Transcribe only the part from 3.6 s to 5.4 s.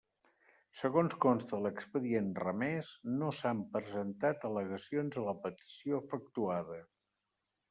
presentat al·legacions a la